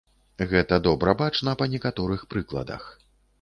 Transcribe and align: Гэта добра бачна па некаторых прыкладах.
Гэта 0.53 0.79
добра 0.87 1.13
бачна 1.19 1.53
па 1.61 1.67
некаторых 1.75 2.25
прыкладах. 2.33 2.89